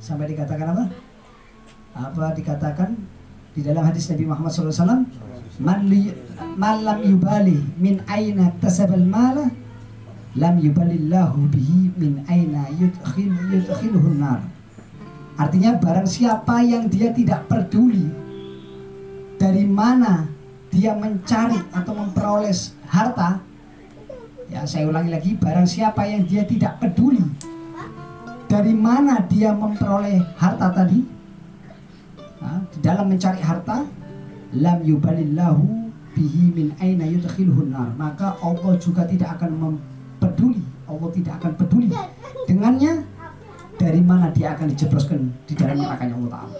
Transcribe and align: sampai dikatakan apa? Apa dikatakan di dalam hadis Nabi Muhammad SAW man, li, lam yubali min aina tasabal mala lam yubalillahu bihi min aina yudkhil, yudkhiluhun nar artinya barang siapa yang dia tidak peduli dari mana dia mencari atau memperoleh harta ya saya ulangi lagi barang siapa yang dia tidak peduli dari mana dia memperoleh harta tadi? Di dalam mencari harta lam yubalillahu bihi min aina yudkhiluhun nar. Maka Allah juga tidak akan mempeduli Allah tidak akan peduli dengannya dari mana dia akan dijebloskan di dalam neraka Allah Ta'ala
sampai 0.00 0.32
dikatakan 0.32 0.72
apa? 0.72 0.84
Apa 1.94 2.32
dikatakan 2.32 2.96
di 3.52 3.60
dalam 3.60 3.84
hadis 3.84 4.08
Nabi 4.08 4.24
Muhammad 4.24 4.50
SAW 4.50 5.04
man, 5.60 5.80
li, 5.86 6.08
lam 6.58 6.98
yubali 7.04 7.60
min 7.76 8.00
aina 8.08 8.54
tasabal 8.62 9.04
mala 9.04 9.52
lam 10.38 10.54
yubalillahu 10.62 11.50
bihi 11.50 11.90
min 11.98 12.24
aina 12.30 12.70
yudkhil, 12.78 13.34
yudkhiluhun 13.50 14.22
nar 14.22 14.40
artinya 15.34 15.76
barang 15.76 16.06
siapa 16.06 16.62
yang 16.62 16.86
dia 16.86 17.10
tidak 17.10 17.50
peduli 17.50 18.06
dari 19.36 19.66
mana 19.66 20.30
dia 20.70 20.94
mencari 20.94 21.58
atau 21.74 21.92
memperoleh 21.98 22.54
harta 22.86 23.42
ya 24.46 24.62
saya 24.62 24.86
ulangi 24.86 25.10
lagi 25.10 25.30
barang 25.34 25.66
siapa 25.66 26.06
yang 26.06 26.22
dia 26.22 26.46
tidak 26.46 26.78
peduli 26.78 27.26
dari 28.60 28.76
mana 28.76 29.24
dia 29.24 29.56
memperoleh 29.56 30.20
harta 30.36 30.68
tadi? 30.68 31.00
Di 32.70 32.78
dalam 32.84 33.08
mencari 33.08 33.40
harta 33.40 33.88
lam 34.52 34.78
yubalillahu 34.84 35.64
bihi 36.12 36.52
min 36.52 36.68
aina 36.76 37.08
yudkhiluhun 37.08 37.72
nar. 37.72 37.88
Maka 37.96 38.36
Allah 38.44 38.76
juga 38.76 39.08
tidak 39.08 39.40
akan 39.40 39.50
mempeduli 39.56 40.60
Allah 40.90 41.08
tidak 41.14 41.34
akan 41.38 41.52
peduli 41.54 41.88
dengannya 42.50 43.06
dari 43.78 44.02
mana 44.02 44.28
dia 44.34 44.58
akan 44.58 44.74
dijebloskan 44.74 45.30
di 45.46 45.54
dalam 45.54 45.78
neraka 45.78 46.04
Allah 46.10 46.30
Ta'ala 46.34 46.54